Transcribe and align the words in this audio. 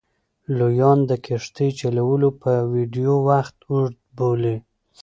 لویان 0.57 0.99
د 1.09 1.11
کښتۍ 1.25 1.69
چلولو 1.79 2.29
پر 2.41 2.57
ویډیو 2.73 3.13
وخت 3.29 3.55
اوږد 3.71 3.99
بولي. 4.17 4.57